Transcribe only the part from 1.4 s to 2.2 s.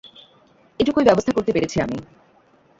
পেরেছি আমি।